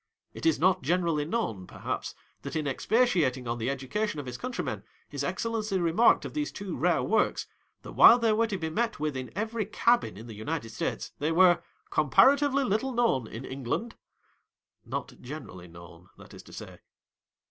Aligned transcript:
It 0.33 0.47
is 0.47 0.57
not 0.57 0.81
generally 0.81 1.25
known 1.25 1.67
perhaps, 1.67 2.15
that 2.41 2.55
in 2.55 2.65
expatiating 2.65 3.47
on 3.47 3.59
the 3.59 3.69
| 3.69 3.69
education 3.69 4.19
of 4.19 4.25
his 4.25 4.35
countrymen 4.35 4.81
His 5.07 5.23
Excellency 5.23 5.75
j 5.75 5.79
remarked 5.79 6.25
of 6.25 6.33
these 6.33 6.51
two 6.51 6.75
rare 6.75 7.03
works, 7.03 7.45
that 7.83 7.91
while 7.91 8.17
[they 8.17 8.33
were 8.33 8.47
to 8.47 8.57
be 8.57 8.71
met 8.71 8.99
with 8.99 9.15
in 9.15 9.29
every 9.35 9.67
cabin 9.67 10.17
in 10.17 10.25
the 10.25 10.33
United 10.33 10.71
States, 10.71 11.11
they 11.19 11.31
were 11.31 11.61
"comparatively 11.91 12.63
little 12.63 12.93
known 12.93 13.27
in 13.27 13.45
England"— 13.45 13.93
not 14.85 15.13
generally 15.21 15.67
known, 15.67 16.09
that 16.17 16.33
is 16.33 16.41
to 16.41 16.53
say. 16.53 16.79